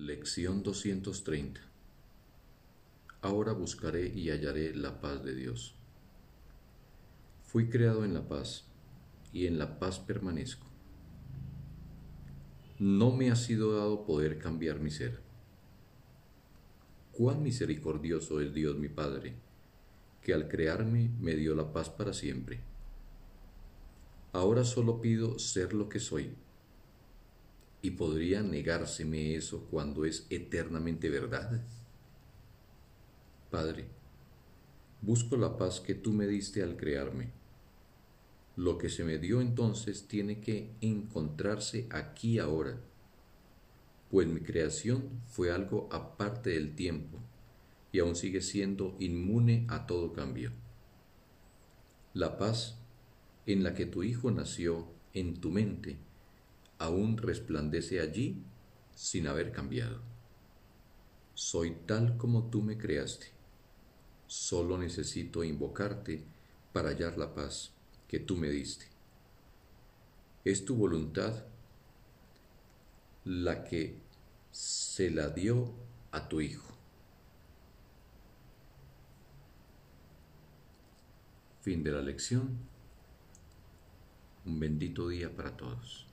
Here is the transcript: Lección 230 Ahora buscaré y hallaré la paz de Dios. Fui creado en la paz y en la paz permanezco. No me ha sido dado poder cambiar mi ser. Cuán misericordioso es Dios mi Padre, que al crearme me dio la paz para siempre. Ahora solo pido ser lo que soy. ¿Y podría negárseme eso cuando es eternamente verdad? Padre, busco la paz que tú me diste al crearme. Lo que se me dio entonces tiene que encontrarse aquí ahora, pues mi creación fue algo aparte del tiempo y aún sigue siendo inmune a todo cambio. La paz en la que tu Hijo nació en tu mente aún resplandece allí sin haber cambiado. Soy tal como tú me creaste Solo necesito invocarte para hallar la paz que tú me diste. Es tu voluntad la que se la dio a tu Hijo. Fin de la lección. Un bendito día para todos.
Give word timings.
Lección 0.00 0.62
230 0.62 1.60
Ahora 3.20 3.52
buscaré 3.52 4.06
y 4.06 4.30
hallaré 4.30 4.74
la 4.74 4.98
paz 4.98 5.22
de 5.22 5.34
Dios. 5.34 5.74
Fui 7.42 7.68
creado 7.68 8.06
en 8.06 8.14
la 8.14 8.26
paz 8.26 8.64
y 9.30 9.44
en 9.44 9.58
la 9.58 9.78
paz 9.78 9.98
permanezco. 9.98 10.66
No 12.78 13.14
me 13.14 13.30
ha 13.30 13.36
sido 13.36 13.76
dado 13.76 14.06
poder 14.06 14.38
cambiar 14.38 14.80
mi 14.80 14.90
ser. 14.90 15.20
Cuán 17.12 17.42
misericordioso 17.42 18.40
es 18.40 18.54
Dios 18.54 18.78
mi 18.78 18.88
Padre, 18.88 19.34
que 20.22 20.32
al 20.32 20.48
crearme 20.48 21.10
me 21.20 21.36
dio 21.36 21.54
la 21.54 21.74
paz 21.74 21.90
para 21.90 22.14
siempre. 22.14 22.60
Ahora 24.32 24.64
solo 24.64 25.02
pido 25.02 25.38
ser 25.38 25.74
lo 25.74 25.90
que 25.90 26.00
soy. 26.00 26.32
¿Y 27.82 27.92
podría 27.92 28.42
negárseme 28.42 29.34
eso 29.34 29.66
cuando 29.70 30.04
es 30.04 30.26
eternamente 30.28 31.08
verdad? 31.08 31.62
Padre, 33.50 33.86
busco 35.00 35.36
la 35.36 35.56
paz 35.56 35.80
que 35.80 35.94
tú 35.94 36.12
me 36.12 36.26
diste 36.26 36.62
al 36.62 36.76
crearme. 36.76 37.30
Lo 38.56 38.76
que 38.76 38.90
se 38.90 39.04
me 39.04 39.18
dio 39.18 39.40
entonces 39.40 40.06
tiene 40.06 40.40
que 40.40 40.70
encontrarse 40.82 41.86
aquí 41.90 42.38
ahora, 42.38 42.78
pues 44.10 44.26
mi 44.26 44.40
creación 44.40 45.22
fue 45.26 45.50
algo 45.50 45.88
aparte 45.90 46.50
del 46.50 46.74
tiempo 46.74 47.18
y 47.92 48.00
aún 48.00 48.14
sigue 48.14 48.42
siendo 48.42 48.94
inmune 48.98 49.64
a 49.68 49.86
todo 49.86 50.12
cambio. 50.12 50.52
La 52.12 52.36
paz 52.36 52.76
en 53.46 53.62
la 53.62 53.72
que 53.74 53.86
tu 53.86 54.02
Hijo 54.02 54.30
nació 54.30 54.86
en 55.14 55.40
tu 55.40 55.50
mente 55.50 55.96
aún 56.80 57.16
resplandece 57.16 58.00
allí 58.00 58.42
sin 58.96 59.28
haber 59.28 59.52
cambiado. 59.52 60.00
Soy 61.34 61.76
tal 61.86 62.16
como 62.16 62.50
tú 62.50 62.60
me 62.62 62.76
creaste 62.76 63.40
Solo 64.30 64.78
necesito 64.78 65.42
invocarte 65.42 66.22
para 66.72 66.90
hallar 66.90 67.18
la 67.18 67.34
paz 67.34 67.72
que 68.06 68.20
tú 68.20 68.36
me 68.36 68.48
diste. 68.48 68.86
Es 70.44 70.64
tu 70.64 70.76
voluntad 70.76 71.46
la 73.24 73.64
que 73.64 73.98
se 74.52 75.10
la 75.10 75.30
dio 75.30 75.74
a 76.12 76.28
tu 76.28 76.40
Hijo. 76.40 76.72
Fin 81.62 81.82
de 81.82 81.90
la 81.90 82.00
lección. 82.00 82.56
Un 84.46 84.60
bendito 84.60 85.08
día 85.08 85.34
para 85.34 85.56
todos. 85.56 86.09